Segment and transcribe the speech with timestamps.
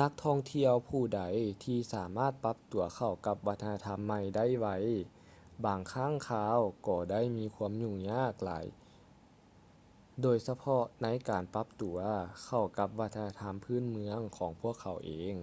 [0.00, 1.20] ນັກທ່ອງທ່ຽວຜູ້ໃດ
[1.64, 4.68] ທີ່ສາມາດປັບຕົວເຂົ້າກັບວັດທະນະທຳໃໝ່ໄດ້ໄວ
[5.64, 8.64] ບາງຄັ້ງຄາວກໍໄດ້ມີຄວາມຫຍຸ້ງຍາກຫຼາຍ
[10.22, 11.96] ໂດຍສະເພາະໃນການປັບຕົວ
[12.44, 15.34] ເຂົ້າກັບວັດທະນະທຳພື້ນເມືອງຂອງພວກເຂົາເອງ